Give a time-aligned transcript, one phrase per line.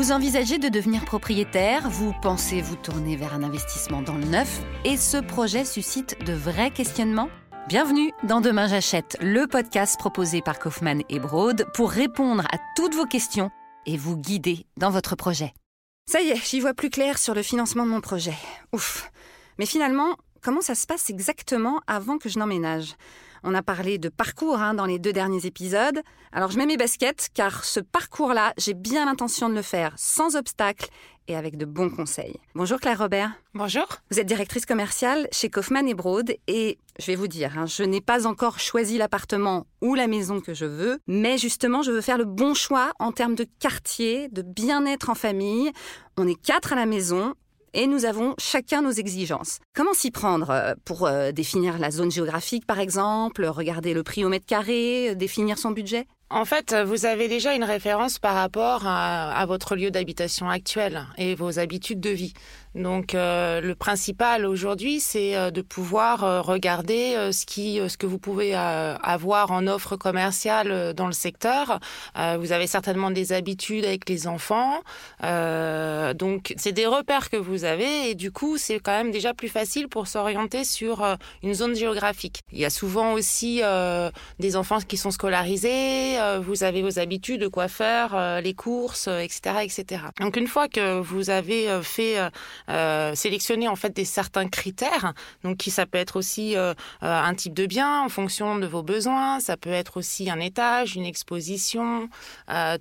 [0.00, 4.62] Vous envisagez de devenir propriétaire, vous pensez vous tourner vers un investissement dans le neuf,
[4.86, 7.28] et ce projet suscite de vrais questionnements?
[7.68, 12.94] Bienvenue dans Demain j'achète, le podcast proposé par Kaufmann et Broad pour répondre à toutes
[12.94, 13.50] vos questions
[13.84, 15.52] et vous guider dans votre projet.
[16.10, 18.38] Ça y est, j'y vois plus clair sur le financement de mon projet.
[18.72, 19.10] Ouf.
[19.58, 22.94] Mais finalement, comment ça se passe exactement avant que je n'emménage?
[23.42, 26.00] On a parlé de parcours hein, dans les deux derniers épisodes.
[26.32, 30.36] Alors je mets mes baskets car ce parcours-là, j'ai bien l'intention de le faire sans
[30.36, 30.88] obstacle
[31.28, 32.38] et avec de bons conseils.
[32.54, 33.32] Bonjour Claire Robert.
[33.54, 33.86] Bonjour.
[34.10, 37.82] Vous êtes directrice commerciale chez Kaufmann et Broad et je vais vous dire, hein, je
[37.82, 42.00] n'ai pas encore choisi l'appartement ou la maison que je veux, mais justement je veux
[42.00, 45.70] faire le bon choix en termes de quartier, de bien-être en famille.
[46.16, 47.34] On est quatre à la maison,
[47.74, 49.58] et nous avons chacun nos exigences.
[49.74, 54.24] Comment s'y prendre euh, pour euh, définir la zone géographique par exemple, regarder le prix
[54.24, 56.06] au mètre carré, euh, définir son budget?
[56.32, 61.34] En fait, vous avez déjà une référence par rapport à, votre lieu d'habitation actuel et
[61.34, 62.34] vos habitudes de vie.
[62.74, 68.06] Donc, euh, le principal aujourd'hui, c'est euh, de pouvoir euh, regarder ce qui, ce que
[68.06, 71.80] vous pouvez avoir en offre commerciale dans le secteur.
[72.14, 74.80] vous avez certainement des habitudes avec les enfants,
[75.22, 79.48] donc c'est des repères que vous avez et du coup, c'est quand même déjà plus
[79.48, 81.04] facile pour s'orienter sur
[81.42, 82.40] une zone géographique.
[82.52, 83.62] Il y a souvent aussi
[84.38, 88.54] des enfants qui sont scolarisés euh, vous avez vos habitudes de quoi faire, euh, les
[88.54, 90.02] courses, etc., euh, etc.
[90.20, 92.16] Donc une fois que vous avez fait
[93.14, 96.56] sélectionner en fait des certains critères, donc qui ça peut être aussi
[97.00, 100.96] un type de bien en fonction de vos besoins, ça peut être aussi un étage,
[100.96, 102.08] une exposition,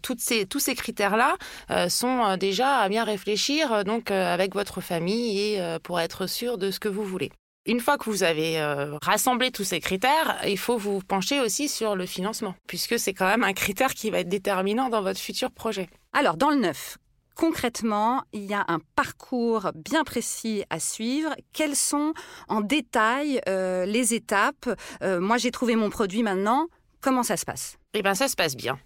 [0.02, 1.38] toutes ces tous ces critères là
[1.90, 6.80] sont déjà à bien réfléchir donc avec votre famille et pour être sûr de ce
[6.80, 7.32] que vous voulez.
[7.66, 11.68] Une fois que vous avez euh, rassemblé tous ces critères, il faut vous pencher aussi
[11.68, 15.20] sur le financement, puisque c'est quand même un critère qui va être déterminant dans votre
[15.20, 15.88] futur projet.
[16.14, 16.98] Alors, dans le neuf,
[17.40, 21.34] concrètement, il y a un parcours bien précis à suivre.
[21.54, 22.14] Quelles sont
[22.50, 24.70] en détail euh, les étapes?
[25.02, 26.68] Euh, Moi, j'ai trouvé mon produit maintenant.
[27.00, 27.78] Comment ça se passe?
[27.94, 28.78] Eh bien, ça se passe bien.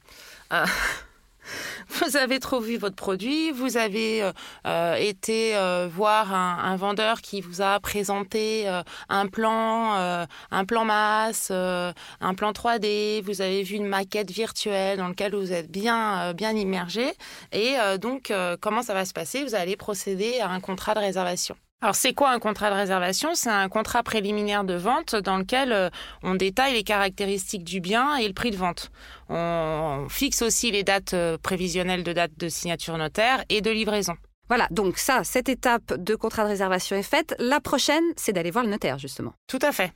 [2.05, 4.31] Vous avez trouvé votre produit, vous avez euh,
[4.67, 8.67] euh, été euh, voir un, vendeur qui vous a présenté
[9.09, 15.07] un plan, un plan masse, un plan 3D, vous avez vu une maquette virtuelle dans
[15.07, 17.13] laquelle vous êtes bien, bien immergé.
[17.51, 19.43] Et donc, comment ça va se passer?
[19.43, 21.55] Vous allez procéder à un contrat de réservation.
[21.83, 23.35] Alors c'est quoi un contrat de réservation?
[23.35, 25.89] C'est un contrat préliminaire de vente dans lequel euh,
[26.23, 28.89] on détaille les caractéristiques du bien et le prix de vente.
[29.27, 34.15] On fixe aussi les dates euh, prévisionnelles de date de signature notaire et de livraison.
[34.47, 37.35] Voilà, donc ça, cette étape de contrat de réservation est faite.
[37.37, 39.33] La prochaine, c'est d'aller voir le notaire, justement.
[39.47, 39.91] Tout à fait.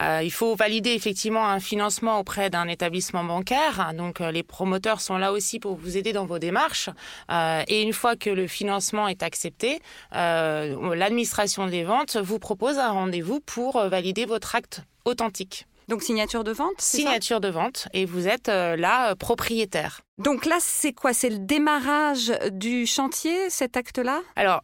[0.00, 3.92] Euh, il faut valider effectivement un financement auprès d'un établissement bancaire.
[3.94, 6.90] Donc euh, les promoteurs sont là aussi pour vous aider dans vos démarches.
[7.30, 9.80] Euh, et une fois que le financement est accepté,
[10.12, 15.66] l'administration des ventes vous propose un rendez-vous pour valider votre acte authentique.
[15.88, 20.02] Donc signature de vente Signature de vente et vous êtes là propriétaire.
[20.20, 21.14] Donc là, c'est quoi?
[21.14, 24.20] C'est le démarrage du chantier, cet acte-là?
[24.36, 24.62] Alors,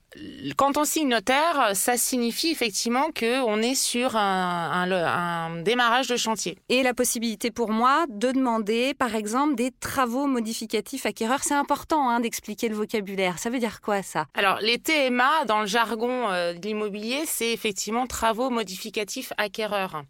[0.59, 6.59] quand on signe notaire, ça signifie effectivement qu'on est sur un, démarrage de chantier.
[6.69, 11.43] Et la possibilité pour moi de demander, par exemple, des travaux modificatifs acquéreurs.
[11.43, 13.39] C'est important hein, d'expliquer le vocabulaire.
[13.39, 14.27] Ça veut dire quoi ça?
[14.35, 20.03] Alors, les TMA, dans le jargon euh, de l'immobilier, c'est effectivement travaux modificatifs acquéreurs.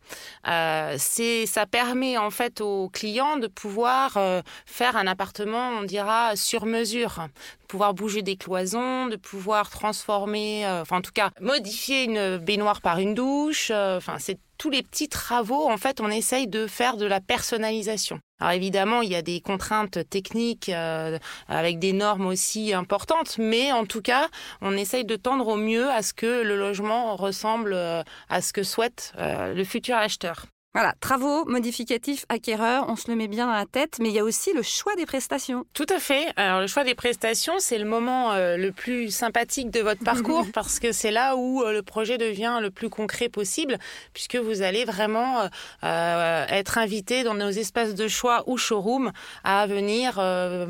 [0.49, 6.37] Euh, ça permet en fait aux clients de pouvoir euh, faire un appartement on dira,
[6.37, 7.29] sur mesure.
[7.69, 12.81] pouvoir bouger des cloisons, de pouvoir transformer, euh, enfin en tout cas, modifier une baignoire
[12.81, 13.71] par une douche.
[13.75, 17.21] Euh, enfin, c'est tous les petits travaux, en fait, on essaye de faire de la
[17.21, 18.21] personnalisation.
[18.41, 23.73] Alors évidemment, il y a des contraintes techniques euh, avec des normes aussi importantes, mais
[23.73, 24.29] en tout cas,
[24.63, 28.63] on essaye de tendre au mieux à ce que le logement ressemble à ce que
[28.63, 30.47] souhaite le futur acheteur.
[30.77, 34.19] Voilà, travaux, modificatifs, acquéreurs, on se le met bien dans la tête, mais il y
[34.19, 35.65] a aussi le choix des prestations.
[35.73, 36.27] Tout à fait.
[36.37, 40.47] Alors le choix des prestations, c'est le moment euh, le plus sympathique de votre parcours
[40.53, 43.79] parce que c'est là où euh, le projet devient le plus concret possible,
[44.13, 45.49] puisque vous allez vraiment
[45.83, 49.13] euh, être invité dans nos espaces de choix ou showroom
[49.45, 50.17] à venir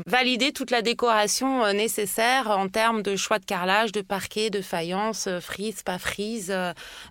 [0.05, 5.27] valider toute la décoration nécessaire en termes de choix de carrelage, de parquet, de faïence,
[5.41, 6.55] frise, pas frise,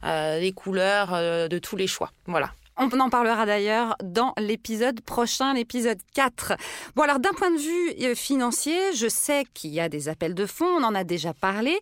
[0.02, 2.10] les couleurs, de tous les choix.
[2.26, 2.52] Voilà.
[2.78, 6.55] On en parlera d'ailleurs dans l'épisode prochain, l'épisode 4.
[6.94, 10.34] Bon alors d'un point de vue euh, financier, je sais qu'il y a des appels
[10.34, 11.78] de fonds, on en a déjà parlé,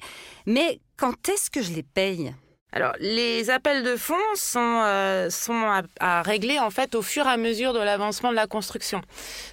[0.47, 2.33] mais quand est-ce que je les paye?
[2.77, 7.31] Alors, les appels de fonds sont, euh, sont à, régler en fait au fur et
[7.31, 9.01] à mesure de l'avancement de la construction.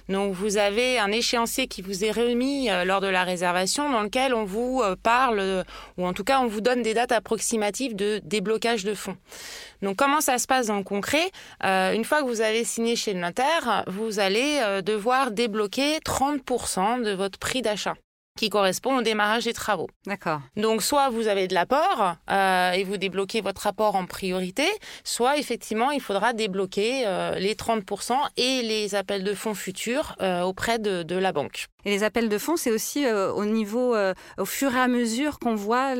[0.08, 4.02] Donc, vous avez un échéancier qui vous est remis euh, lors de la réservation dans
[4.02, 5.64] lequel on vous euh, parle,
[5.98, 9.16] ou en tout cas on vous donne des dates approximatives de déblocage de fonds.
[9.82, 11.30] Donc, comment ça se passe en concret?
[11.62, 17.12] Une fois que vous avez signé chez le notaire, vous allez devoir débloquer 30% de
[17.12, 17.94] votre prix d'achat
[18.36, 19.88] qui correspond au démarrage des travaux.
[20.06, 20.40] D'accord.
[20.56, 24.66] Donc soit vous avez de l'apport euh, et vous débloquez votre apport en priorité,
[25.04, 30.42] soit effectivement il faudra débloquer euh, les 30% et les appels de fonds futurs euh,
[30.42, 31.66] auprès de, de, la banque.
[31.84, 34.88] Et les appels de fonds, c'est aussi euh, au niveau, euh, au fur et à
[34.88, 35.94] mesure qu'on voit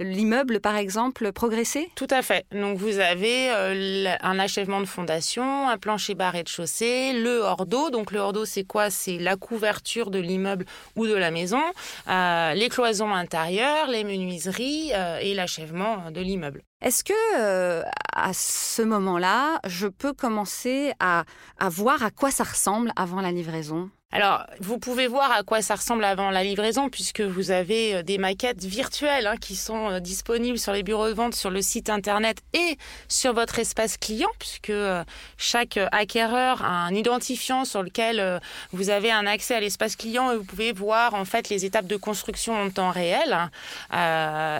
[0.00, 1.90] l'immeuble, par exemple, progresser?
[1.94, 2.44] Tout à fait.
[2.52, 7.90] Donc vous avez un achèvement de fondation, un plancher barré de chaussée, le hors d'eau.
[7.90, 8.90] Donc le hors d'eau, c'est quoi?
[8.90, 10.64] C'est la couverture de l'immeuble
[10.96, 11.62] ou de la maison
[12.08, 16.62] euh, les cloisons intérieures, les menuiseries euh, et l'achèvement de l'immeuble.
[16.82, 21.24] Est-ce que euh, à ce moment-là, je peux commencer à
[21.68, 23.88] voir à quoi ça ressemble avant la livraison?
[24.14, 28.02] Alors, vous pouvez voir à quoi ça ressemble avant la livraison, puisque vous avez euh,
[28.02, 31.62] des maquettes virtuelles hein, qui sont euh, disponibles sur les bureaux de vente, sur le
[31.62, 32.76] site internet et
[33.08, 34.72] sur votre espace client, puisque
[35.38, 38.40] chaque acquéreur a un identifiant sur lequel
[38.72, 41.86] vous avez un accès à l'espace client et vous pouvez voir en fait les étapes
[41.86, 43.50] de construction en temps réel.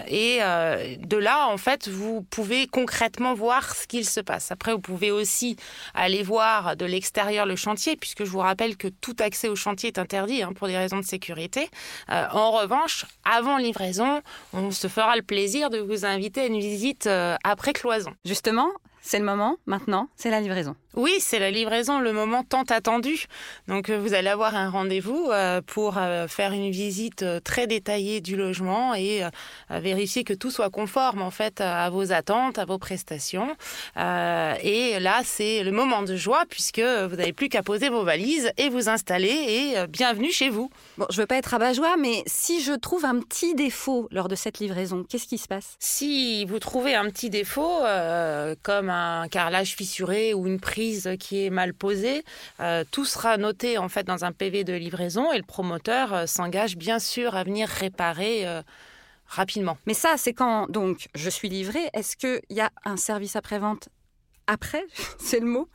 [0.09, 4.53] et de là, en fait, vous pouvez concrètement voir ce qu'il se passe.
[4.53, 5.57] Après, vous pouvez aussi
[5.95, 9.89] aller voir de l'extérieur le chantier, puisque je vous rappelle que tout accès au chantier
[9.89, 11.71] est interdit hein, pour des raisons de sécurité.
[12.11, 14.21] Euh, en revanche, avant livraison,
[14.53, 18.13] on se fera le plaisir de vous inviter à une visite euh, après cloison.
[18.25, 18.69] Justement,
[19.01, 20.77] c'est le moment, maintenant, c'est la livraison.
[20.95, 23.25] Oui, c'est la livraison, le moment tant attendu.
[23.67, 28.21] Donc euh, vous allez avoir un rendez-vous euh, pour euh, faire une visite très détaillée
[28.21, 29.23] du logement et
[29.71, 33.57] vérifier que tout soit conforme en fait à vos attentes, à vos prestations.
[33.97, 38.51] Et là, c'est le moment de joie puisque vous n'avez plus qu'à poser vos valises
[38.59, 40.71] et vous installer et bienvenue chez vous.
[40.99, 44.35] Bon, je veux pas être rabat-joie, mais si je trouve un petit défaut lors de
[44.35, 45.77] cette livraison, qu'est-ce qui se passe?
[45.79, 47.81] Si vous trouvez un petit défaut,
[48.63, 50.82] comme un carrelage fissuré ou une prise
[51.19, 52.25] qui est mal posée.
[52.61, 56.27] Euh, tout sera noté en fait dans un PV de livraison et le promoteur euh,
[56.27, 58.63] s'engage bien sûr à venir réparer euh,
[59.27, 59.79] rapidement.
[59.87, 61.81] Mais ça, c'est quand donc je suis livré.
[61.93, 63.89] Est-ce qu'il y a un service après-vente
[64.47, 64.85] après,
[65.19, 65.69] c'est le mot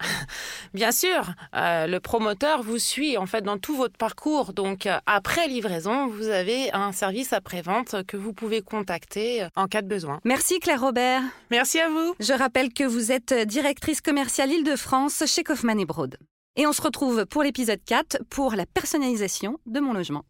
[0.73, 4.53] Bien sûr, euh, le promoteur vous suit en fait dans tout votre parcours.
[4.53, 9.81] Donc euh, après livraison, vous avez un service après-vente que vous pouvez contacter en cas
[9.81, 10.19] de besoin.
[10.23, 11.21] Merci Claire Robert.
[11.51, 12.15] Merci à vous.
[12.19, 16.17] Je rappelle que vous êtes directrice commerciale Île-de-France chez Kaufmann et Broad.
[16.55, 20.23] Et on se retrouve pour l'épisode 4 pour la personnalisation de mon logement.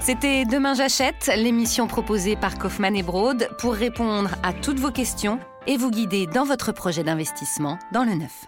[0.00, 5.38] C'était Demain j'achète, l'émission proposée par Kaufmann et Broad pour répondre à toutes vos questions
[5.66, 8.46] et vous guider dans votre projet d'investissement dans le neuf.